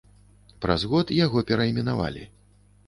Праз 0.65 0.87
год 0.93 1.13
яго 1.19 1.47
перайменавалі. 1.53 2.29